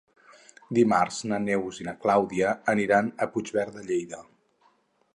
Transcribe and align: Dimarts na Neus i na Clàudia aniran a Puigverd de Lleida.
Dimarts 0.77 1.19
na 1.33 1.39
Neus 1.43 1.81
i 1.83 1.87
na 1.89 1.95
Clàudia 2.05 2.57
aniran 2.75 3.15
a 3.27 3.31
Puigverd 3.37 3.79
de 3.81 3.89
Lleida. 3.93 4.27